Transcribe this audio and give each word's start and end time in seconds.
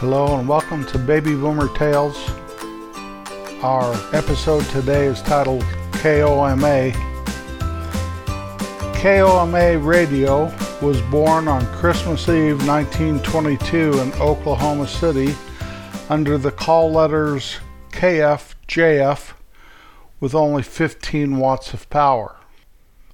Hello 0.00 0.38
and 0.38 0.46
welcome 0.46 0.84
to 0.88 0.98
Baby 0.98 1.30
Boomer 1.30 1.74
Tales. 1.74 2.28
Our 3.62 3.94
episode 4.14 4.62
today 4.66 5.06
is 5.06 5.22
titled 5.22 5.64
KOMA. 5.92 6.92
KOMA 9.00 9.78
Radio 9.78 10.54
was 10.82 11.00
born 11.10 11.48
on 11.48 11.64
Christmas 11.72 12.28
Eve 12.28 12.58
1922 12.66 13.98
in 13.98 14.12
Oklahoma 14.20 14.86
City 14.86 15.34
under 16.10 16.36
the 16.36 16.52
call 16.52 16.92
letters 16.92 17.56
KFJF 17.92 19.32
with 20.20 20.34
only 20.34 20.62
15 20.62 21.38
watts 21.38 21.72
of 21.72 21.88
power. 21.88 22.36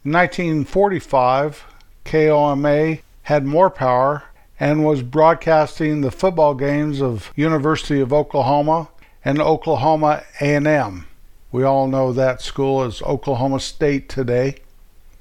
In 0.05 0.11
1945, 0.11 1.65
KOMA 2.05 2.99
had 3.23 3.47
more 3.47 3.71
power 3.71 4.25
and 4.61 4.85
was 4.85 5.03
broadcasting 5.03 6.01
the 6.01 6.11
football 6.11 6.55
games 6.55 7.01
of 7.01 7.33
University 7.35 8.01
of 8.01 8.13
Oklahoma 8.13 8.89
and 9.25 9.41
Oklahoma 9.41 10.25
A&M. 10.41 11.07
We 11.51 11.65
all 11.65 11.87
know 11.89 12.13
that 12.13 12.41
school 12.41 12.85
is 12.85 13.03
Oklahoma 13.03 13.61
State 13.61 14.09
today. 14.09 14.57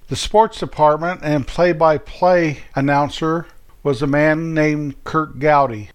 The 0.08 0.16
sports 0.16 0.60
department 0.60 1.22
and 1.24 1.48
play-by-play 1.48 2.60
announcer 2.76 3.48
was 3.84 4.02
a 4.02 4.08
man 4.08 4.54
named 4.54 5.04
Curt 5.04 5.40
Gowdy. 5.40 5.90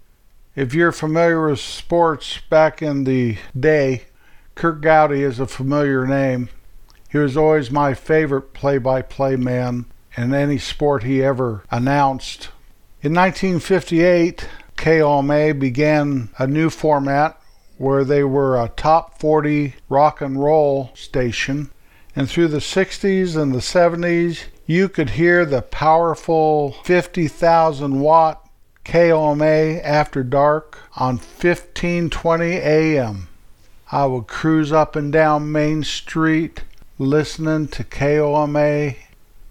If 0.55 0.75
you're 0.75 0.93
familiar 0.93 1.49
with 1.49 1.61
sports 1.61 2.39
back 2.49 2.83
in 2.83 3.05
the 3.05 3.39
day, 3.59 4.05
Curt 4.55 4.80
Gowdy 4.80 5.23
is 5.23 5.39
a 5.39 5.47
familiar 5.47 6.07
name. 6.07 6.49
He 7.11 7.19
was 7.19 7.37
always 7.37 7.71
my 7.71 7.95
favorite 7.95 8.55
play-by-play 8.55 9.37
man 9.37 9.87
in 10.16 10.35
any 10.35 10.59
sport 10.59 11.03
he 11.03 11.23
ever 11.23 11.65
announced 11.71 12.49
in 13.03 13.15
1958, 13.15 14.49
KOMA 14.77 15.55
began 15.55 16.30
a 16.39 16.47
new 16.47 16.71
format 16.71 17.41
where 17.79 18.05
they 18.05 18.25
were 18.25 18.57
a 18.61 18.69
top 18.71 19.19
40 19.21 19.75
rock 19.88 20.21
and 20.21 20.43
roll 20.43 20.91
station. 20.95 21.71
And 22.15 22.29
through 22.29 22.49
the 22.49 22.59
60s 22.59 23.37
and 23.37 23.53
the 23.55 23.59
70s, 23.59 24.45
you 24.65 24.88
could 24.88 25.11
hear 25.11 25.45
the 25.45 25.63
powerful 25.63 26.73
50,000 26.85 28.01
watt 28.01 28.49
KOMA 28.85 29.81
after 29.83 30.23
dark 30.23 30.79
on 30.97 31.16
1520 31.16 32.53
AM. 32.53 33.29
I 33.93 34.07
would 34.07 34.27
cruise 34.27 34.73
up 34.73 34.97
and 34.97 35.13
down 35.13 35.53
Main 35.53 35.85
Street 35.85 36.65
listening 36.99 37.69
to 37.69 37.85
KOMA 37.85 38.95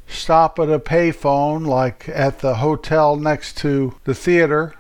stop 0.07 0.59
at 0.59 0.69
a 0.69 0.79
payphone, 0.79 1.65
like 1.65 2.07
at 2.09 2.39
the 2.39 2.55
hotel 2.55 3.15
next 3.15 3.57
to 3.57 3.95
the 4.03 4.13
theater, 4.13 4.73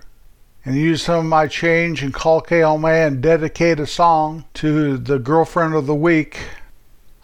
and 0.63 0.75
use 0.75 1.03
some 1.03 1.19
of 1.19 1.25
my 1.25 1.47
change 1.47 2.01
and 2.01 2.13
call 2.13 2.41
KOMA 2.41 2.87
and 2.89 3.21
dedicate 3.21 3.79
a 3.79 3.87
song 3.87 4.45
to 4.55 4.97
the 4.97 5.19
girlfriend 5.19 5.75
of 5.75 5.85
the 5.85 5.95
week. 5.95 6.39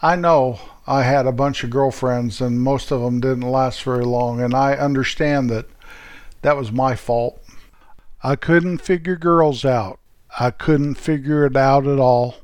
I 0.00 0.16
know 0.16 0.60
I 0.86 1.02
had 1.02 1.26
a 1.26 1.32
bunch 1.32 1.62
of 1.62 1.70
girlfriends, 1.70 2.40
and 2.40 2.60
most 2.60 2.90
of 2.90 3.00
them 3.00 3.20
didn't 3.20 3.42
last 3.42 3.82
very 3.82 4.04
long, 4.04 4.40
and 4.40 4.54
I 4.54 4.74
understand 4.74 5.50
that 5.50 5.66
that 6.42 6.56
was 6.56 6.72
my 6.72 6.96
fault. 6.96 7.42
I 8.22 8.36
couldn't 8.36 8.78
figure 8.78 9.16
girls 9.16 9.64
out. 9.64 9.98
I 10.38 10.50
couldn't 10.50 10.94
figure 10.94 11.44
it 11.44 11.56
out 11.56 11.86
at 11.86 11.98
all. 11.98 12.36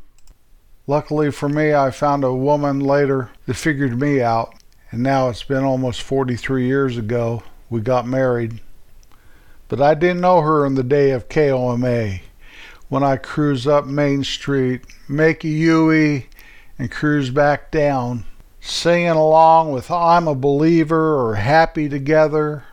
Luckily 0.86 1.30
for 1.30 1.48
me, 1.48 1.74
I 1.74 1.90
found 1.90 2.24
a 2.24 2.34
woman 2.34 2.80
later 2.80 3.30
that 3.46 3.54
figured 3.54 4.00
me 4.00 4.20
out 4.20 4.54
and 4.90 5.02
now 5.02 5.28
it's 5.28 5.42
been 5.42 5.64
almost 5.64 6.02
43 6.02 6.66
years 6.66 6.96
ago 6.96 7.42
we 7.70 7.80
got 7.80 8.06
married. 8.06 8.60
But 9.68 9.80
I 9.82 9.94
didn't 9.94 10.22
know 10.22 10.40
her 10.40 10.64
in 10.64 10.74
the 10.74 10.82
day 10.82 11.10
of 11.10 11.28
KOMA 11.28 12.20
when 12.88 13.02
I 13.02 13.16
cruise 13.16 13.66
up 13.66 13.84
Main 13.84 14.24
Street, 14.24 14.82
make 15.08 15.44
a 15.44 15.48
U-E, 15.48 16.26
and 16.78 16.90
cruise 16.90 17.30
back 17.30 17.70
down, 17.70 18.24
singing 18.60 19.08
along 19.10 19.72
with 19.72 19.90
I'm 19.90 20.26
a 20.26 20.34
Believer 20.34 21.16
or 21.22 21.34
Happy 21.34 21.88
Together, 21.88 22.64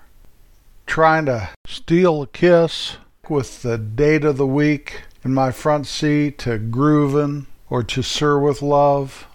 trying 0.88 1.26
to 1.26 1.50
steal 1.68 2.22
a 2.22 2.28
kiss 2.28 2.98
with 3.30 3.62
the 3.62 3.78
date 3.78 4.24
of 4.24 4.38
the 4.38 4.48
week 4.48 5.02
in 5.24 5.34
my 5.34 5.52
front 5.52 5.88
seat 5.88 6.38
to 6.40 6.60
Groovin' 6.60 7.48
or 7.70 7.84
to 7.84 8.02
Sir 8.02 8.40
with 8.40 8.62
Love 8.62 9.28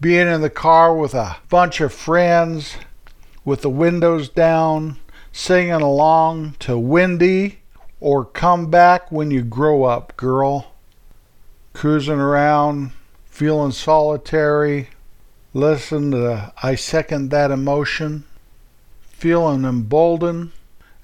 being 0.00 0.28
in 0.28 0.42
the 0.42 0.50
car 0.50 0.94
with 0.94 1.14
a 1.14 1.38
bunch 1.48 1.80
of 1.80 1.92
friends 1.92 2.76
with 3.44 3.62
the 3.62 3.70
windows 3.70 4.28
down, 4.28 4.96
singing 5.32 5.72
along 5.72 6.54
to 6.58 6.78
Windy 6.78 7.60
or 7.98 8.24
Come 8.24 8.70
Back 8.70 9.10
When 9.10 9.30
You 9.30 9.42
Grow 9.42 9.84
Up, 9.84 10.16
Girl. 10.16 10.72
Cruising 11.72 12.18
around, 12.18 12.90
feeling 13.26 13.72
solitary, 13.72 14.88
listen 15.54 16.10
to 16.10 16.52
I 16.62 16.74
Second 16.74 17.30
That 17.30 17.50
Emotion, 17.50 18.24
feeling 19.00 19.64
emboldened, 19.64 20.52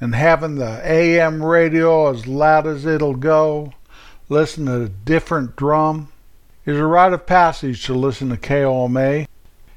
and 0.01 0.15
having 0.15 0.57
the 0.57 0.81
AM 0.85 1.43
radio 1.43 2.11
as 2.11 2.27
loud 2.27 2.67
as 2.67 2.85
it'll 2.85 3.15
go, 3.15 3.73
listen 4.29 4.67
to 4.67 4.83
a 4.83 4.89
different 4.89 5.57
drum 5.57 6.12
is 6.65 6.79
a 6.79 6.87
rite 6.87 7.13
of 7.13 7.27
passage 7.27 7.85
to 7.85 7.95
listen 7.95 8.29
to 8.31 8.37
KOMA. 8.37 9.27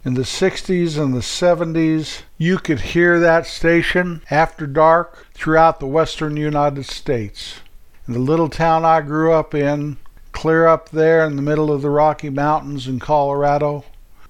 In 0.04 0.14
the 0.14 0.22
60s 0.22 1.02
and 1.02 1.16
the 1.16 1.20
70s, 1.20 2.22
you 2.38 2.60
could 2.60 2.80
hear 2.80 3.20
that 3.20 3.48
station 3.48 4.22
after 4.30 4.68
dark 4.68 5.28
throughout 5.34 5.80
the 5.80 5.88
western 5.88 6.38
United 6.38 6.86
States. 6.86 7.62
In 8.08 8.14
the 8.14 8.20
little 8.20 8.50
town 8.50 8.86
I 8.86 9.02
grew 9.02 9.34
up 9.34 9.56
in, 9.56 9.98
clear 10.32 10.68
up 10.68 10.90
there 10.90 11.26
in 11.26 11.36
the 11.38 11.42
middle 11.42 11.72
of 11.72 11.82
the 11.82 11.90
Rocky 11.90 12.30
Mountains 12.30 12.88
in 12.88 13.00
Colorado, 13.00 13.84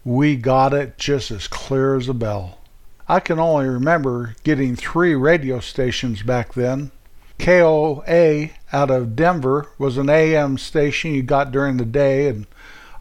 we 0.05 0.37
got 0.37 0.73
it 0.73 0.97
just 0.97 1.31
as 1.31 1.49
clear 1.49 1.97
as 1.97 2.07
a 2.07 2.13
bell. 2.13 2.59
I 3.07 3.19
can 3.19 3.37
only 3.37 3.67
remember 3.67 4.35
getting 4.43 4.77
three 4.77 5.13
radio 5.13 5.59
stations 5.59 6.23
back 6.23 6.53
then 6.53 6.91
KOA 7.39 8.49
out 8.73 8.91
of 8.91 9.15
Denver 9.15 9.69
was 9.77 9.97
an 9.97 10.09
AM 10.09 10.57
station 10.57 11.13
you 11.13 11.23
got 11.23 11.51
during 11.51 11.77
the 11.77 11.85
day, 11.85 12.27
and 12.27 12.47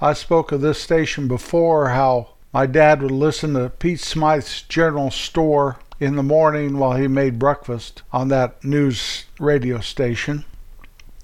I 0.00 0.12
spoke 0.12 0.52
of 0.52 0.60
this 0.60 0.80
station 0.80 1.28
before 1.28 1.90
how 1.90 2.30
my 2.52 2.66
dad 2.66 3.02
would 3.02 3.10
listen 3.10 3.54
to 3.54 3.70
Pete 3.70 4.00
Smythe's 4.00 4.62
General 4.62 5.10
Store 5.10 5.78
in 5.98 6.16
the 6.16 6.22
morning 6.22 6.78
while 6.78 6.96
he 6.96 7.08
made 7.08 7.38
breakfast 7.38 8.02
on 8.12 8.28
that 8.28 8.62
news 8.64 9.24
radio 9.38 9.80
station. 9.80 10.44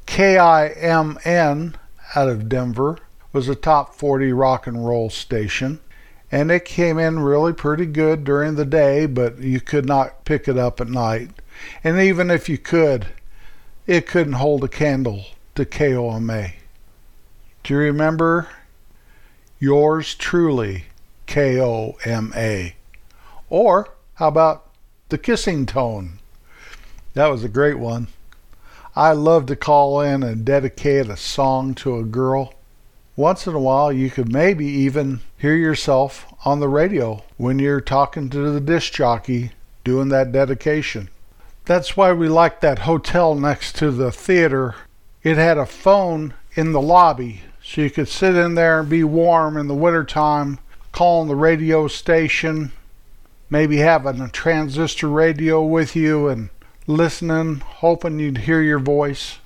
KIMN 0.07 1.75
out 2.17 2.29
of 2.29 2.49
Denver 2.49 2.99
was 3.33 3.49
a 3.49 3.55
top 3.55 3.95
40 3.95 4.33
rock 4.33 4.67
and 4.67 4.87
roll 4.87 5.11
station, 5.11 5.81
and 6.33 6.51
it 6.51 6.65
came 6.65 6.99
in 6.99 7.21
really 7.21 7.53
pretty 7.53 7.87
good 7.87 8.25
during 8.25 8.57
the 8.57 8.65
day, 8.65 9.07
but 9.07 9.39
you 9.39 9.61
could 9.61 9.87
not 9.87 10.25
pick 10.25 10.49
it 10.49 10.59
up 10.59 10.81
at 10.81 10.89
night. 10.89 11.31
And 11.83 12.01
even 12.01 12.31
if 12.31 12.49
you 12.49 12.59
could, 12.59 13.07
it 13.87 14.07
couldn't 14.07 14.35
hold 14.35 14.65
a 14.65 14.69
candle 14.69 15.25
to 15.55 15.65
KOMA. 15.65 16.53
Do 17.63 17.75
you 17.75 17.81
remember? 17.81 18.49
Yours 19.59 20.15
truly, 20.15 20.85
KOMA. 21.27 22.73
Or 23.49 23.89
how 24.15 24.29
about 24.29 24.67
the 25.09 25.19
kissing 25.19 25.67
tone? 25.67 26.19
That 27.15 27.27
was 27.27 27.43
a 27.43 27.49
great 27.49 27.79
one. 27.79 28.09
I 28.97 29.13
love 29.13 29.47
to 29.47 29.57
call 29.57 30.01
in 30.01 30.23
and 30.23 30.45
dedicate 30.45 31.09
a 31.09 31.17
song 31.17 31.75
to 31.77 31.97
a 31.99 32.05
girl. 32.05 32.55
Once 33.17 33.47
in 33.47 33.55
a 33.55 33.61
while, 33.61 33.93
you 33.93 34.11
could 34.11 34.33
maybe 34.33 34.67
even 34.67 35.21
hear 35.37 35.55
yourself 35.55 36.27
on 36.45 36.61
the 36.61 36.69
radio 36.69 37.23
when 37.37 37.59
you're 37.59 37.81
talking 37.81 38.31
to 38.31 38.51
the 38.51 38.61
disc 38.61 38.93
jockey 38.93 39.53
doing 39.85 40.09
that 40.09 40.33
dedication. 40.33 41.09
That's 41.71 41.97
why 41.97 42.13
we 42.13 42.29
liked 42.29 42.63
that 42.63 42.81
hotel 42.81 43.37
next 43.37 43.77
to 43.77 43.93
the 43.93 44.11
theater. 44.11 44.75
It 45.23 45.37
had 45.37 45.57
a 45.57 45.65
phone 45.65 46.35
in 46.57 46.73
the 46.73 46.81
lobby, 46.81 47.43
so 47.63 47.83
you 47.83 47.91
could 47.91 48.09
sit 48.09 48.35
in 48.35 48.57
there 48.57 48.81
and 48.81 48.89
be 48.89 49.05
warm 49.05 49.57
in 49.57 49.69
the 49.69 49.75
wintertime, 49.77 50.59
calling 50.91 51.29
the 51.29 51.37
radio 51.37 51.87
station, 51.87 52.73
maybe 53.49 53.77
having 53.77 54.21
a 54.21 54.29
transistor 54.29 55.09
radio 55.09 55.63
with 55.63 55.95
you 55.95 56.27
and 56.27 56.51
listening, 56.89 57.61
hoping 57.61 58.19
you'd 58.19 58.39
hear 58.39 58.61
your 58.61 58.81
voice. 58.81 59.39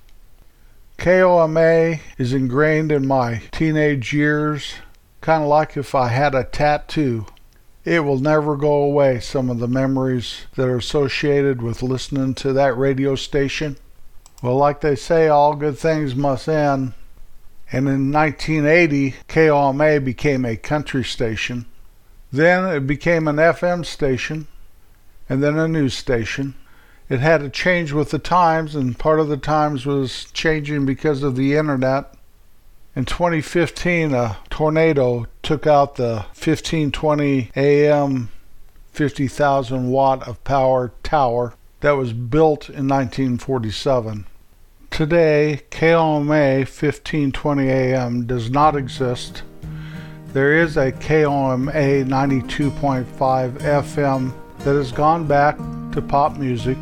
KOMA 0.96 1.98
is 2.16 2.32
ingrained 2.32 2.90
in 2.90 3.06
my 3.06 3.42
teenage 3.52 4.14
years, 4.14 4.76
kind 5.20 5.42
of 5.42 5.50
like 5.50 5.76
if 5.76 5.94
I 5.94 6.08
had 6.08 6.34
a 6.34 6.44
tattoo. 6.44 7.26
It 7.84 8.00
will 8.00 8.18
never 8.18 8.56
go 8.56 8.72
away, 8.82 9.20
some 9.20 9.50
of 9.50 9.58
the 9.58 9.68
memories 9.68 10.46
that 10.56 10.68
are 10.68 10.78
associated 10.78 11.60
with 11.60 11.82
listening 11.82 12.34
to 12.36 12.54
that 12.54 12.78
radio 12.78 13.14
station. 13.14 13.76
Well, 14.42 14.56
like 14.56 14.80
they 14.80 14.96
say, 14.96 15.28
all 15.28 15.54
good 15.54 15.78
things 15.78 16.14
must 16.14 16.48
end. 16.48 16.94
And 17.70 17.88
in 17.88 18.10
1980, 18.10 19.16
KOMA 19.28 20.00
became 20.00 20.44
a 20.44 20.56
country 20.56 21.04
station. 21.04 21.66
Then 22.32 22.64
it 22.74 22.86
became 22.86 23.28
an 23.28 23.36
FM 23.36 23.84
station, 23.84 24.46
and 25.28 25.42
then 25.42 25.58
a 25.58 25.68
news 25.68 25.94
station. 25.94 26.54
It 27.10 27.20
had 27.20 27.42
to 27.42 27.50
change 27.50 27.92
with 27.92 28.10
the 28.10 28.18
times, 28.18 28.74
and 28.74 28.98
part 28.98 29.20
of 29.20 29.28
the 29.28 29.36
times 29.36 29.84
was 29.84 30.26
changing 30.32 30.86
because 30.86 31.22
of 31.22 31.36
the 31.36 31.54
internet. 31.54 32.14
In 32.96 33.04
2015, 33.04 34.14
a 34.14 34.38
tornado 34.48 35.26
took 35.44 35.66
out 35.66 35.96
the 35.96 36.24
1520 36.32 37.50
AM 37.54 38.30
50,000 38.92 39.90
watt 39.90 40.26
of 40.26 40.42
power 40.42 40.92
tower 41.02 41.54
that 41.80 41.92
was 41.92 42.12
built 42.14 42.68
in 42.68 42.88
1947. 42.88 44.26
Today, 44.90 45.60
KOMA 45.70 46.58
1520 46.60 47.68
AM 47.68 48.26
does 48.26 48.50
not 48.50 48.74
exist. 48.74 49.42
There 50.32 50.54
is 50.62 50.76
a 50.76 50.92
KOMA 50.92 51.72
92.5 51.72 53.04
FM 53.58 54.32
that 54.58 54.74
has 54.74 54.92
gone 54.92 55.26
back 55.26 55.58
to 55.92 56.00
pop 56.00 56.38
music. 56.38 56.78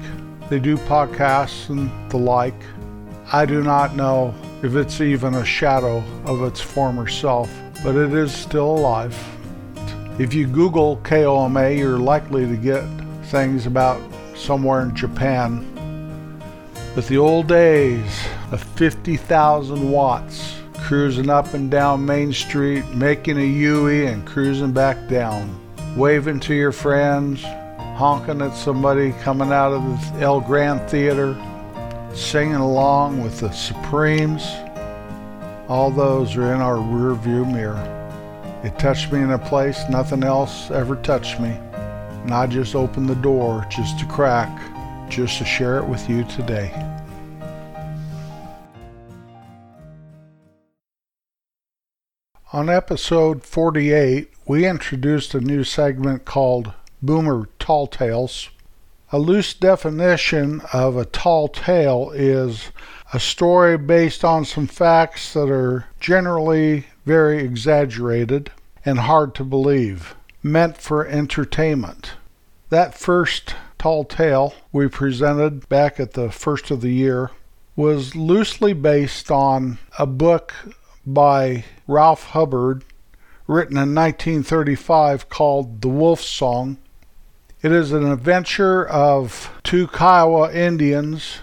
They 0.51 0.61
do 0.61 0.77
podcasts 0.77 1.69
and 1.69 1.91
the 2.11 2.19
like. 2.19 2.63
I 3.33 3.45
do 3.45 3.63
not 3.63 3.97
know 3.97 4.35
if 4.63 4.77
it's 4.77 5.01
even 5.01 5.35
a 5.35 5.45
shadow 5.45 6.05
of 6.25 6.43
its 6.43 6.61
former 6.61 7.09
self, 7.09 7.51
but 7.83 7.97
it 7.97 8.13
is 8.13 8.33
still 8.33 8.71
alive. 8.71 9.17
If 10.19 10.35
you 10.35 10.47
Google 10.47 10.97
KOMA, 11.05 11.71
you're 11.71 11.99
likely 11.99 12.47
to 12.47 12.57
get 12.57 12.85
things 13.25 13.67
about 13.67 14.01
somewhere 14.37 14.83
in 14.83 14.95
Japan. 14.95 15.69
But 16.95 17.07
the 17.07 17.19
old 17.19 17.49
days 17.49 18.25
of 18.53 18.63
50,000 18.63 19.91
watts 19.91 20.55
cruising 20.75 21.31
up 21.31 21.55
and 21.55 21.71
down 21.71 22.05
Main 22.05 22.33
Street, 22.33 22.87
making 22.89 23.39
a 23.39 23.47
U-E 23.47 24.07
and 24.07 24.27
cruising 24.27 24.73
back 24.73 25.09
down, 25.09 25.59
waving 25.97 26.39
to 26.41 26.55
your 26.55 26.73
friends, 26.73 27.43
honking 27.97 28.43
at 28.43 28.55
somebody 28.55 29.13
coming 29.23 29.53
out 29.53 29.73
of 29.73 29.83
the 29.83 30.21
El 30.21 30.41
Grand 30.41 30.89
Theater, 30.91 31.35
singing 32.15 32.55
along 32.55 33.23
with 33.23 33.41
the 33.41 33.51
Supremes. 33.51 34.45
All 35.69 35.91
those 35.91 36.37
are 36.37 36.55
in 36.55 36.61
our 36.61 36.79
rear 36.79 37.15
view 37.15 37.45
mirror. 37.45 37.99
It 38.63 38.79
touched 38.79 39.13
me 39.13 39.21
in 39.21 39.31
a 39.31 39.39
place 39.39 39.83
nothing 39.89 40.23
else 40.23 40.71
ever 40.71 40.97
touched 40.97 41.41
me. 41.41 41.51
And 41.51 42.33
I 42.33 42.47
just 42.47 42.75
opened 42.75 43.09
the 43.09 43.17
door 43.17 43.67
just 43.69 43.99
to 43.99 44.07
crack, 44.07 44.51
just 45.11 45.39
to 45.39 45.45
share 45.45 45.79
it 45.79 45.87
with 45.87 46.09
you 46.09 46.25
today. 46.25 46.71
On 52.53 52.69
episode 52.69 53.43
48, 53.43 54.31
we 54.47 54.67
introduced 54.67 55.35
a 55.35 55.41
new 55.41 55.65
segment 55.65 56.27
called 56.27 56.75
Boomer 57.01 57.49
Tall 57.59 57.87
Tales. 57.87 58.51
A 59.15 59.19
loose 59.19 59.53
definition 59.53 60.63
of 60.73 60.97
a 60.97 61.05
tall 61.05 61.47
tale 61.47 62.13
is 62.15 62.71
a 63.13 63.21
story 63.21 63.77
based 63.77 64.25
on 64.25 64.47
some 64.47 64.67
facts 64.67 65.35
that 65.35 65.51
are 65.51 65.85
generally 66.01 66.87
very 67.05 67.45
exaggerated 67.45 68.51
and 68.87 69.01
hard 69.01 69.35
to 69.35 69.45
believe, 69.45 70.15
meant 70.43 70.79
for 70.79 71.07
entertainment. 71.07 72.13
That 72.71 72.95
first 72.95 73.55
tall 73.79 74.05
tale 74.05 74.55
we 74.73 74.89
presented 74.89 75.69
back 75.69 76.01
at 76.01 76.15
the 76.15 76.31
first 76.31 76.71
of 76.71 76.81
the 76.81 76.93
year 76.95 77.33
was 77.77 78.17
loosely 78.17 78.73
based 78.73 79.31
on 79.31 79.79
a 79.99 80.07
book 80.07 80.55
by 81.05 81.65
Ralph 81.87 82.29
Hubbard 82.29 82.83
written 83.47 83.77
in 83.77 83.95
1935 83.95 85.29
called 85.29 85.83
The 85.83 85.89
Wolf 85.89 86.23
Song. 86.23 86.79
It 87.63 87.71
is 87.71 87.93
an 87.93 88.11
adventure 88.11 88.85
of 88.87 89.51
two 89.63 89.87
Kiowa 89.87 90.53
Indians 90.53 91.39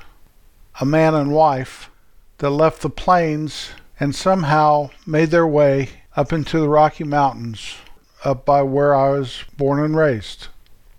a 0.79 0.85
man 0.85 1.13
and 1.13 1.31
wife, 1.31 1.89
that 2.37 2.49
left 2.51 2.81
the 2.81 2.89
plains 2.89 3.71
and 3.99 4.15
somehow 4.15 4.89
made 5.05 5.29
their 5.29 5.47
way 5.47 5.89
up 6.15 6.31
into 6.31 6.59
the 6.59 6.69
Rocky 6.69 7.03
Mountains, 7.03 7.75
up 8.23 8.45
by 8.45 8.61
where 8.61 8.95
I 8.95 9.09
was 9.09 9.43
born 9.57 9.83
and 9.83 9.95
raised. 9.95 10.47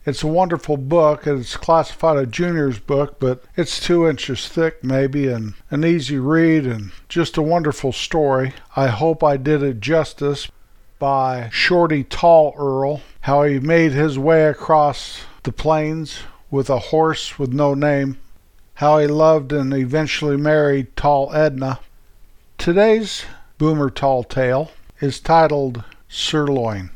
It's 0.05 0.22
a 0.22 0.26
wonderful 0.26 0.76
book. 0.76 1.26
It's 1.26 1.56
classified 1.56 2.16
a 2.16 2.26
junior's 2.26 2.78
book, 2.78 3.19
but 3.19 3.43
it's 3.56 3.81
two 3.81 4.06
inches 4.08 4.49
thick, 4.49 4.82
maybe, 4.84 5.28
and 5.28 5.55
an 5.70 5.84
easy 5.84 6.19
read, 6.19 6.66
and 6.66 6.93
just 7.08 7.37
a 7.37 7.43
wonderful 7.43 7.93
story. 7.93 8.55
I 8.76 8.88
hope 8.88 9.23
I 9.23 9.37
did 9.37 9.62
it 9.62 9.81
justice 9.81 10.49
by 10.99 11.49
Shorty 11.50 12.05
Tall 12.05 12.55
Earl, 12.58 13.00
how 13.22 13.43
he 13.43 13.58
made 13.58 13.93
his 13.93 14.19
way 14.19 14.44
across 14.44 15.22
the 15.43 15.52
plains 15.52 16.20
with 16.50 16.70
a 16.70 16.78
horse 16.78 17.38
with 17.38 17.52
no 17.52 17.75
name 17.75 18.17
how 18.81 18.99
he 18.99 19.06
loved 19.06 19.52
and 19.52 19.72
eventually 19.75 20.38
married 20.38 20.96
Tall 20.96 21.31
Edna. 21.34 21.81
Today's 22.56 23.26
Boomer 23.58 23.90
Tall 23.90 24.25
Tale 24.25 24.72
is 25.02 25.20
titled 25.20 25.84
Sirloin. 26.08 26.88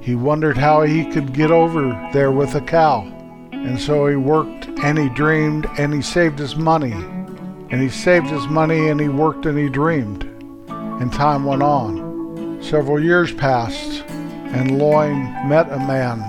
He 0.00 0.14
wondered 0.14 0.56
how 0.56 0.82
he 0.82 1.04
could 1.04 1.34
get 1.34 1.50
over 1.50 1.90
there 2.12 2.32
with 2.32 2.54
a 2.54 2.62
cow. 2.62 3.14
And 3.52 3.80
so 3.80 4.06
he 4.06 4.16
worked 4.16 4.66
and 4.82 4.98
he 4.98 5.08
dreamed 5.10 5.66
and 5.78 5.92
he 5.92 6.02
saved 6.02 6.38
his 6.38 6.56
money 6.56 6.92
and 7.70 7.82
he 7.82 7.88
saved 7.88 8.28
his 8.28 8.46
money 8.46 8.88
and 8.88 9.00
he 9.00 9.08
worked 9.08 9.44
and 9.44 9.58
he 9.58 9.68
dreamed. 9.68 10.24
And 10.68 11.12
time 11.12 11.44
went 11.44 11.62
on. 11.62 12.62
Several 12.62 13.02
years 13.02 13.32
passed, 13.32 14.02
and 14.08 14.78
Loin 14.78 15.22
met 15.48 15.70
a 15.70 15.78
man 15.78 16.20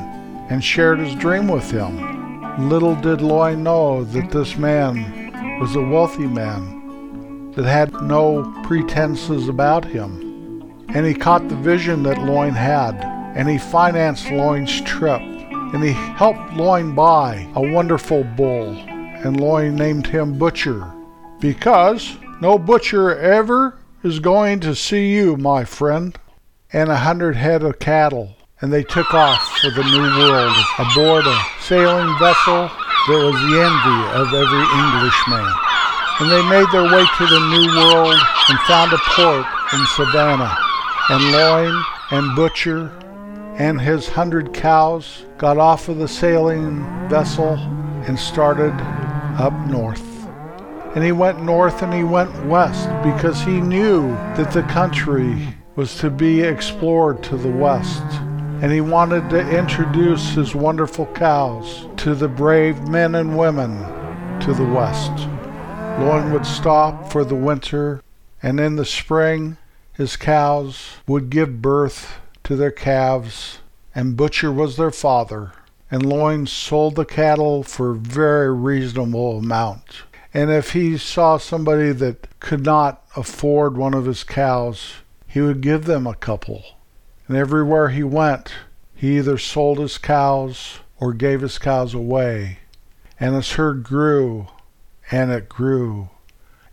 and 0.50 0.64
shared 0.64 1.00
his 1.00 1.16
dream 1.16 1.48
with 1.48 1.72
him. 1.72 2.70
Little 2.70 2.96
did 2.96 3.22
Loin 3.22 3.64
know 3.64 4.04
that 4.04 4.32
this 4.32 4.58
man 4.58 5.60
was 5.60 5.76
a 5.76 5.82
wealthy 5.82 6.28
man 6.28 7.52
that 7.54 7.66
had 7.66 7.94
no 8.02 8.44
pretenses 8.64 9.48
about 9.48 9.86
him. 9.86 10.28
And 10.90 11.06
he 11.06 11.14
caught 11.14 11.48
the 11.48 11.56
vision 11.56 12.04
that 12.04 12.22
Loin 12.22 12.54
had, 12.54 12.96
and 13.36 13.48
he 13.48 13.58
financed 13.58 14.30
Loin's 14.30 14.82
trip, 14.82 15.22
and 15.74 15.84
he 15.84 15.92
helped 15.92 16.54
Loin 16.54 16.96
buy 16.96 17.48
a 17.56 17.72
wonderful 17.72 18.24
bull, 18.24 18.76
and 18.88 19.40
Loin 19.40 19.76
named 19.76 20.08
him 20.08 20.38
Butcher 20.38 20.94
because 21.40 22.18
no 22.42 22.58
butcher 22.58 23.18
ever 23.18 23.78
is 24.04 24.20
going 24.20 24.60
to 24.62 24.76
see 24.76 25.14
you, 25.14 25.38
my 25.38 25.64
friend, 25.64 26.18
and 26.72 26.90
a 26.90 26.98
hundred 26.98 27.36
head 27.36 27.64
of 27.64 27.80
cattle. 27.80 28.36
And 28.62 28.74
they 28.74 28.84
took 28.84 29.14
off 29.14 29.42
for 29.60 29.70
the 29.72 29.84
New 29.84 30.04
World 30.20 30.56
aboard 30.78 31.26
a 31.26 31.40
sailing 31.62 32.18
vessel 32.20 32.68
that 33.08 33.24
was 33.24 33.40
the 33.40 33.56
envy 33.56 34.02
of 34.20 34.28
every 34.36 34.66
Englishman. 34.76 35.48
And 36.20 36.30
they 36.30 36.44
made 36.50 36.68
their 36.72 36.92
way 36.92 37.06
to 37.06 37.26
the 37.26 37.40
New 37.40 37.68
World 37.80 38.20
and 38.50 38.60
found 38.68 38.92
a 38.92 38.98
port 39.16 39.46
in 39.74 39.86
Savannah. 39.96 40.58
And 41.10 41.32
Loin 41.32 41.84
and 42.12 42.36
Butcher 42.36 42.92
and 43.60 43.80
his 43.80 44.08
hundred 44.08 44.54
cows 44.54 45.26
got 45.38 45.58
off 45.58 45.90
of 45.90 45.98
the 45.98 46.08
sailing 46.08 46.80
vessel 47.10 47.56
and 48.08 48.18
started 48.18 48.74
up 49.38 49.54
north. 49.68 50.02
And 50.96 51.04
he 51.04 51.12
went 51.12 51.44
north 51.44 51.84
and 51.84 51.94
he 51.94 52.04
went 52.04 52.46
west 52.46 52.88
because 53.04 53.42
he 53.42 53.60
knew 53.60 54.08
that 54.36 54.52
the 54.52 54.64
country 54.64 55.56
was 55.76 55.98
to 56.00 56.10
be 56.10 56.42
explored 56.42 57.22
to 57.24 57.38
the 57.38 57.52
west. 57.52 58.04
And 58.62 58.72
he 58.72 58.82
wanted 58.82 59.30
to 59.30 59.58
introduce 59.58 60.32
his 60.32 60.56
wonderful 60.56 61.06
cows 61.08 61.88
to 61.98 62.16
the 62.16 62.28
brave 62.28 62.88
men 62.88 63.16
and 63.16 63.38
women 63.38 63.78
to 64.40 64.54
the 64.54 64.66
west. 64.66 65.12
Loin 66.00 66.32
would 66.32 66.46
stop 66.46 67.12
for 67.12 67.26
the 67.26 67.36
winter, 67.36 68.02
and 68.42 68.60
in 68.60 68.78
the 68.78 68.86
spring, 68.86 69.58
his 69.94 70.16
cows 70.16 70.98
would 71.08 71.30
give 71.30 71.62
birth 71.62 72.20
to 72.50 72.56
their 72.56 72.72
calves, 72.72 73.60
and 73.94 74.18
Butcher 74.18 74.52
was 74.52 74.76
their 74.76 74.90
father, 74.90 75.52
and 75.92 76.04
Loin 76.04 76.48
sold 76.48 76.96
the 76.96 77.06
cattle 77.06 77.62
for 77.62 77.92
a 77.92 77.96
very 77.96 78.52
reasonable 78.52 79.38
amount 79.38 80.02
And 80.34 80.50
if 80.50 80.74
he 80.74 80.98
saw 80.98 81.38
somebody 81.38 81.92
that 81.92 82.40
could 82.40 82.66
not 82.66 83.06
afford 83.16 83.78
one 83.78 83.94
of 83.94 84.08
his 84.08 84.24
cows, 84.24 84.94
he 85.28 85.42
would 85.42 85.62
give 85.62 85.86
them 85.86 86.08
a 86.08 86.16
couple. 86.16 86.64
And 87.28 87.38
everywhere 87.38 87.90
he 87.90 88.02
went, 88.02 88.52
he 88.96 89.18
either 89.20 89.38
sold 89.38 89.78
his 89.78 90.00
cows 90.00 90.80
or 91.00 91.14
gave 91.14 91.42
his 91.42 91.60
cows 91.60 91.94
away. 91.94 92.62
And 93.20 93.36
his 93.36 93.52
herd 93.52 93.84
grew 93.84 94.48
and 95.12 95.30
it 95.30 95.50
grew. 95.50 96.10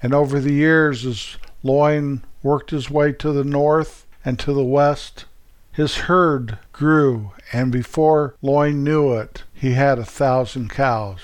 And 0.03 0.15
over 0.15 0.41
the 0.41 0.55
years, 0.55 1.05
as 1.05 1.37
Loin 1.63 2.25
worked 2.43 2.71
his 2.71 2.89
way 2.89 3.13
to 3.13 3.31
the 3.31 3.45
north 3.45 4.07
and 4.25 4.39
to 4.39 4.55
the 4.55 4.65
west, 4.65 5.27
his 5.77 5.97
herd 6.09 6.59
grew, 6.73 7.33
and 7.53 7.71
before 7.71 8.35
Loin 8.41 8.83
knew 8.83 9.13
it, 9.13 9.43
he 9.53 9.73
had 9.73 9.99
a 9.99 10.07
thousand 10.07 10.71
cows. 10.71 11.21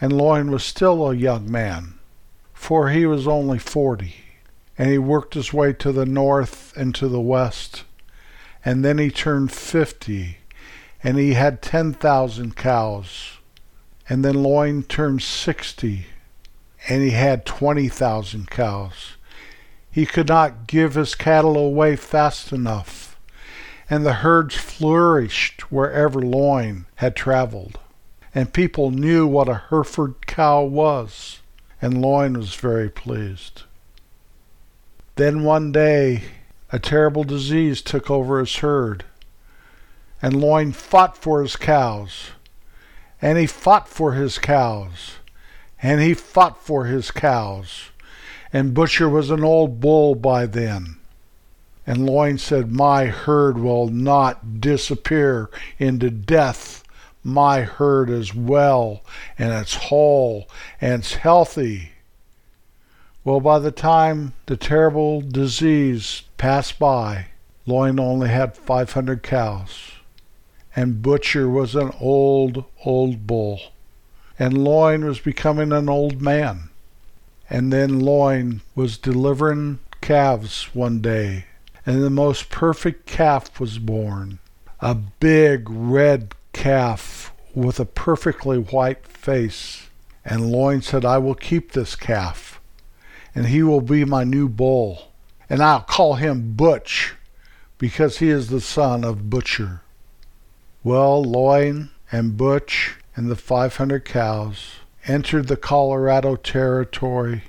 And 0.00 0.10
Loin 0.10 0.50
was 0.50 0.64
still 0.64 1.10
a 1.10 1.14
young 1.14 1.50
man, 1.50 1.98
for 2.54 2.88
he 2.88 3.04
was 3.04 3.28
only 3.28 3.58
forty, 3.58 4.14
and 4.78 4.88
he 4.88 4.96
worked 4.96 5.34
his 5.34 5.52
way 5.52 5.74
to 5.74 5.92
the 5.92 6.06
north 6.06 6.74
and 6.78 6.94
to 6.94 7.08
the 7.08 7.20
west. 7.20 7.84
And 8.64 8.82
then 8.82 8.96
he 8.96 9.10
turned 9.10 9.52
fifty, 9.52 10.38
and 11.02 11.18
he 11.18 11.34
had 11.34 11.60
ten 11.60 11.92
thousand 11.92 12.56
cows. 12.56 13.32
And 14.08 14.24
then 14.24 14.42
Loin 14.42 14.84
turned 14.84 15.20
sixty, 15.20 16.06
and 16.88 17.02
he 17.02 17.10
had 17.10 17.44
20,000 17.44 18.48
cows. 18.50 19.16
He 19.90 20.06
could 20.06 20.28
not 20.28 20.66
give 20.66 20.94
his 20.94 21.14
cattle 21.14 21.58
away 21.58 21.96
fast 21.96 22.50
enough, 22.50 23.03
and 23.94 24.04
the 24.04 24.14
herds 24.14 24.56
flourished 24.56 25.70
wherever 25.70 26.18
Loin 26.18 26.84
had 26.96 27.14
traveled. 27.14 27.78
And 28.34 28.52
people 28.52 28.90
knew 28.90 29.24
what 29.24 29.48
a 29.48 29.62
Hereford 29.70 30.26
cow 30.26 30.64
was, 30.64 31.38
and 31.80 32.02
Loin 32.02 32.36
was 32.36 32.56
very 32.56 32.90
pleased. 32.90 33.62
Then 35.14 35.44
one 35.44 35.70
day, 35.70 36.24
a 36.72 36.80
terrible 36.80 37.22
disease 37.22 37.82
took 37.82 38.10
over 38.10 38.40
his 38.40 38.56
herd, 38.56 39.04
and 40.20 40.40
Loin 40.40 40.72
fought 40.72 41.16
for 41.16 41.40
his 41.40 41.54
cows, 41.54 42.30
and 43.22 43.38
he 43.38 43.46
fought 43.46 43.88
for 43.88 44.14
his 44.14 44.38
cows 44.38 45.12
and 45.80 46.00
he 46.00 46.14
fought 46.14 46.60
for 46.60 46.86
his 46.86 47.10
cows. 47.10 47.90
And 48.52 48.72
Butcher 48.72 49.08
was 49.08 49.30
an 49.30 49.44
old 49.44 49.80
bull 49.80 50.14
by 50.14 50.46
then. 50.46 50.96
And 51.86 52.06
Loin 52.06 52.38
said, 52.38 52.72
My 52.72 53.06
herd 53.06 53.58
will 53.58 53.88
not 53.88 54.60
disappear 54.60 55.50
into 55.78 56.10
death. 56.10 56.82
My 57.22 57.62
herd 57.62 58.10
is 58.10 58.34
well, 58.34 59.02
and 59.38 59.52
it's 59.52 59.74
whole, 59.74 60.48
and 60.80 61.00
it's 61.00 61.14
healthy. 61.14 61.92
Well, 63.22 63.40
by 63.40 63.58
the 63.58 63.70
time 63.70 64.34
the 64.46 64.56
terrible 64.56 65.20
disease 65.20 66.22
passed 66.36 66.78
by, 66.78 67.26
Loin 67.66 67.98
only 67.98 68.28
had 68.28 68.56
500 68.56 69.22
cows, 69.22 69.92
and 70.76 71.00
Butcher 71.00 71.48
was 71.48 71.74
an 71.74 71.92
old, 72.00 72.64
old 72.84 73.26
bull 73.26 73.60
and 74.38 74.58
Loin 74.58 75.04
was 75.04 75.20
becoming 75.20 75.72
an 75.72 75.88
old 75.88 76.20
man. 76.20 76.70
And 77.48 77.72
then 77.72 78.00
Loin 78.00 78.62
was 78.74 78.98
delivering 78.98 79.78
calves 80.00 80.74
one 80.74 81.00
day, 81.00 81.46
and 81.86 82.02
the 82.02 82.10
most 82.10 82.50
perfect 82.50 83.06
calf 83.06 83.60
was 83.60 83.78
born. 83.78 84.38
A 84.80 84.94
big 84.94 85.68
red 85.68 86.34
calf 86.52 87.32
with 87.54 87.78
a 87.78 87.84
perfectly 87.84 88.58
white 88.58 89.06
face. 89.06 89.88
And 90.24 90.50
Loin 90.50 90.82
said, 90.82 91.04
I 91.04 91.18
will 91.18 91.34
keep 91.34 91.72
this 91.72 91.94
calf, 91.96 92.60
and 93.34 93.46
he 93.46 93.62
will 93.62 93.82
be 93.82 94.04
my 94.04 94.24
new 94.24 94.48
bull. 94.48 95.12
And 95.50 95.62
I'll 95.62 95.82
call 95.82 96.14
him 96.14 96.54
Butch, 96.54 97.14
because 97.76 98.18
he 98.18 98.30
is 98.30 98.48
the 98.48 98.62
son 98.62 99.04
of 99.04 99.28
Butcher. 99.28 99.82
Well, 100.82 101.22
Loin 101.22 101.90
and 102.10 102.36
Butch 102.36 102.96
and 103.14 103.30
the 103.30 103.36
500 103.36 104.04
cows 104.04 104.76
entered 105.06 105.48
the 105.48 105.56
Colorado 105.56 106.36
Territory, 106.36 107.44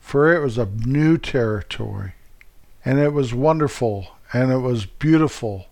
for 0.00 0.34
it 0.34 0.40
was 0.40 0.58
a 0.58 0.66
new 0.66 1.16
territory. 1.16 2.14
And 2.88 2.98
it 2.98 3.12
was 3.12 3.34
wonderful, 3.34 4.16
and 4.32 4.50
it 4.50 4.60
was 4.60 4.86
beautiful, 4.86 5.66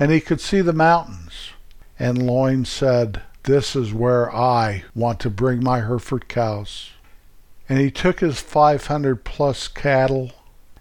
and 0.00 0.10
he 0.10 0.20
could 0.20 0.40
see 0.40 0.62
the 0.62 0.72
mountains. 0.72 1.50
And 1.96 2.26
Loin 2.26 2.64
said, 2.64 3.22
This 3.44 3.76
is 3.76 3.94
where 3.94 4.34
I 4.34 4.82
want 4.92 5.20
to 5.20 5.30
bring 5.30 5.62
my 5.62 5.82
Hereford 5.82 6.26
cows. 6.26 6.90
And 7.68 7.78
he 7.78 7.92
took 7.92 8.18
his 8.18 8.40
500 8.40 9.22
plus 9.22 9.68
cattle, 9.68 10.32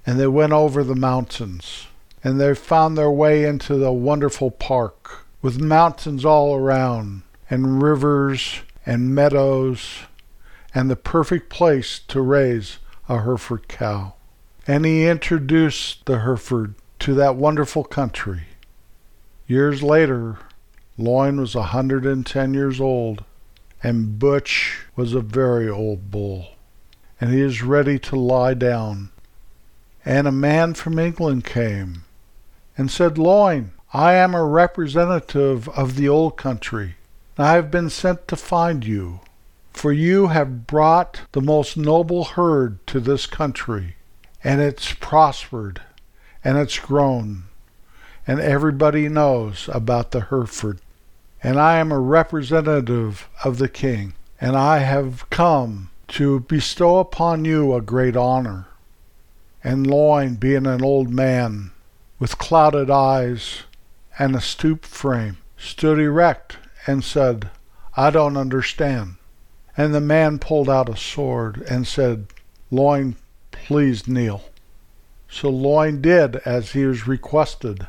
and 0.08 0.20
they 0.20 0.26
went 0.26 0.54
over 0.54 0.84
the 0.84 0.96
mountains, 0.96 1.86
and 2.24 2.42
they 2.42 2.56
found 2.56 2.98
their 2.98 3.12
way 3.12 3.44
into 3.44 3.76
the 3.76 3.94
wonderful 3.94 4.50
park, 4.50 5.28
with 5.44 5.62
mountains 5.62 6.26
all 6.26 6.56
around, 6.56 7.22
and 7.48 7.84
rivers 7.84 8.62
and 8.88 9.14
meadows 9.14 10.00
and 10.74 10.90
the 10.90 10.96
perfect 10.96 11.52
place 11.52 12.00
to 12.08 12.22
raise 12.22 12.80
a 13.08 13.22
Hereford 13.22 13.68
cow. 13.68 14.15
And 14.68 14.86
he 14.86 15.08
introduced 15.08 16.06
the 16.06 16.20
Hereford 16.20 16.76
to 17.00 17.14
that 17.14 17.36
wonderful 17.36 17.84
country. 17.84 18.44
Years 19.48 19.84
later, 19.84 20.40
Loin 20.98 21.40
was 21.40 21.56
a 21.56 21.60
110 21.60 22.54
years 22.54 22.80
old, 22.80 23.24
and 23.84 24.18
Butch 24.18 24.86
was 24.96 25.14
a 25.14 25.20
very 25.20 25.70
old 25.70 26.10
bull, 26.10 26.54
and 27.20 27.32
he 27.32 27.42
is 27.42 27.62
ready 27.62 28.00
to 28.00 28.16
lie 28.16 28.54
down. 28.54 29.12
And 30.04 30.28
a 30.28 30.32
man 30.32 30.74
from 30.74 30.98
England 30.98 31.44
came 31.44 32.06
and 32.78 32.90
said, 32.90 33.18
Loin, 33.18 33.72
I 33.94 34.14
am 34.14 34.34
a 34.34 34.44
representative 34.44 35.70
of 35.70 35.96
the 35.96 36.10
old 36.10 36.38
country. 36.38 36.96
I 37.38 37.54
have 37.54 37.70
been 37.70 37.90
sent 37.90 38.28
to 38.30 38.36
find 38.36 38.86
you, 38.86 39.20
for 39.74 39.92
you 39.92 40.28
have 40.28 40.66
brought 40.66 41.22
the 41.34 41.42
most 41.42 41.76
noble 41.78 42.24
herd 42.24 42.86
to 42.88 43.00
this 43.00 43.26
country, 43.26 43.96
and 44.46 44.62
it's 44.62 44.94
prospered, 44.94 45.82
and 46.44 46.56
it's 46.56 46.78
grown, 46.78 47.46
and 48.28 48.40
everybody 48.40 49.10
knows 49.10 49.68
about 49.74 50.12
the 50.12 50.22
Hereford. 50.22 50.80
And 51.42 51.60
I 51.60 51.78
am 51.78 51.92
a 51.92 52.00
representative 52.00 53.28
of 53.44 53.58
the 53.58 53.68
king, 53.68 54.14
and 54.40 54.56
I 54.56 54.80
have 54.80 55.28
come 55.32 55.90
to 56.10 56.42
bestow 56.42 57.00
upon 57.00 57.44
you 57.44 57.74
a 57.74 57.82
great 57.82 58.16
honor. 58.16 58.68
And 59.64 59.88
Loin, 59.88 60.36
being 60.36 60.68
an 60.68 60.84
old 60.84 61.10
man, 61.10 61.72
with 62.20 62.38
clouded 62.38 62.92
eyes 62.92 63.64
and 64.20 64.36
a 64.36 64.42
stooped 64.42 64.86
frame, 64.86 65.38
stood 65.58 65.98
erect 65.98 66.58
and 66.86 67.04
said, 67.04 67.50
I 67.98 68.12
don't 68.12 68.38
understand. 68.38 69.16
And 69.76 69.96
the 69.96 70.02
man 70.02 70.38
pulled 70.38 70.70
out 70.70 70.88
a 70.88 70.96
sword 70.96 71.64
and 71.68 71.88
said, 71.88 72.28
Loin, 72.70 73.16
please 73.64 74.08
kneel. 74.08 74.44
So 75.30 75.50
Loin 75.50 76.02
did 76.02 76.38
as 76.38 76.72
he 76.72 76.86
was 76.86 77.08
requested. 77.08 77.88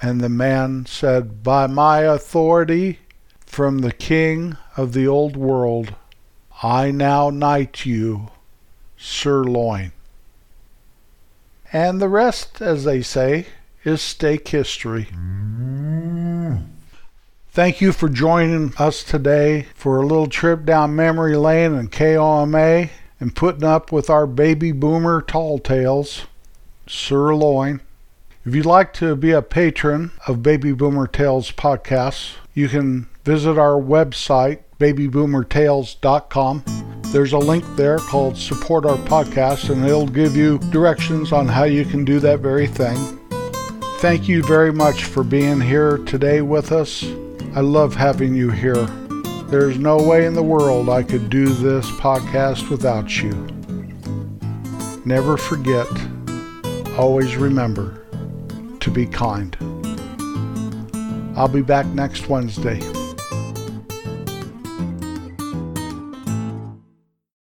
And 0.00 0.20
the 0.20 0.28
man 0.28 0.86
said, 0.86 1.42
By 1.42 1.66
my 1.66 2.00
authority 2.00 3.00
from 3.44 3.78
the 3.78 3.92
king 3.92 4.56
of 4.76 4.92
the 4.92 5.06
old 5.08 5.36
world, 5.36 5.94
I 6.62 6.90
now 6.90 7.30
knight 7.30 7.84
you, 7.84 8.28
Sir 8.96 9.42
Loin. 9.42 9.92
And 11.72 12.00
the 12.00 12.08
rest, 12.08 12.62
as 12.62 12.84
they 12.84 13.02
say, 13.02 13.46
is 13.84 14.00
steak 14.00 14.48
history. 14.48 15.08
Thank 17.50 17.80
you 17.80 17.92
for 17.92 18.08
joining 18.08 18.74
us 18.78 19.02
today 19.02 19.66
for 19.74 19.98
a 19.98 20.06
little 20.06 20.26
trip 20.26 20.64
down 20.64 20.94
memory 20.94 21.36
lane 21.36 21.74
in 21.74 21.88
KOMA 21.88 22.90
and 23.18 23.34
putting 23.34 23.64
up 23.64 23.92
with 23.92 24.10
our 24.10 24.26
baby 24.26 24.72
boomer 24.72 25.22
tall 25.22 25.58
tales, 25.58 26.26
sirloin. 26.86 27.80
If 28.44 28.54
you'd 28.54 28.66
like 28.66 28.92
to 28.94 29.16
be 29.16 29.32
a 29.32 29.42
patron 29.42 30.12
of 30.28 30.42
Baby 30.42 30.72
Boomer 30.72 31.08
Tales 31.08 31.50
podcasts, 31.50 32.34
you 32.54 32.68
can 32.68 33.08
visit 33.24 33.58
our 33.58 33.74
website, 33.74 34.60
babyboomertales.com. 34.78 36.62
There's 37.06 37.32
a 37.32 37.38
link 37.38 37.64
there 37.74 37.98
called 37.98 38.36
Support 38.36 38.86
Our 38.86 38.98
Podcast, 38.98 39.70
and 39.70 39.84
it'll 39.84 40.06
give 40.06 40.36
you 40.36 40.58
directions 40.70 41.32
on 41.32 41.48
how 41.48 41.64
you 41.64 41.84
can 41.84 42.04
do 42.04 42.20
that 42.20 42.38
very 42.38 42.68
thing. 42.68 42.96
Thank 43.98 44.28
you 44.28 44.44
very 44.44 44.72
much 44.72 45.04
for 45.04 45.24
being 45.24 45.60
here 45.60 45.98
today 45.98 46.40
with 46.42 46.70
us. 46.70 47.04
I 47.54 47.60
love 47.60 47.96
having 47.96 48.34
you 48.34 48.50
here. 48.50 48.86
There's 49.48 49.78
no 49.78 49.96
way 50.02 50.26
in 50.26 50.34
the 50.34 50.42
world 50.42 50.88
I 50.88 51.04
could 51.04 51.30
do 51.30 51.46
this 51.46 51.88
podcast 51.92 52.68
without 52.68 53.22
you. 53.22 53.30
Never 55.04 55.36
forget, 55.36 55.86
always 56.98 57.36
remember 57.36 58.02
to 58.80 58.90
be 58.90 59.06
kind. 59.06 59.56
I'll 61.36 61.46
be 61.46 61.62
back 61.62 61.86
next 61.86 62.28
Wednesday. 62.28 62.80